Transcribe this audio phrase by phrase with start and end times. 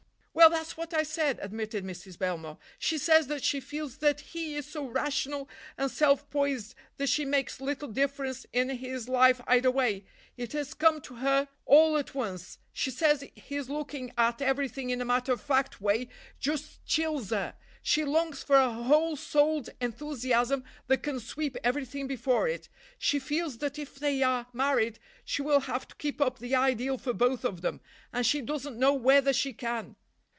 [0.33, 2.17] "Well, that's what I said," admitted Mrs.
[2.17, 2.57] Belmore.
[2.79, 7.25] "She says that she feels that he is so rational and self poised that she
[7.25, 12.57] makes little difference in his life either way—it has come to her all at once.
[12.73, 16.07] She says his looking at everything in a matter of fact way
[16.39, 22.47] just chills her; she longs for a whole souled enthusiasm that can sweep everything before
[22.47, 22.67] it.
[22.97, 26.97] She feels that if they are married she will have to keep up the ideal
[26.97, 27.79] for both of them,
[28.13, 29.97] and she doesn't know whether she can."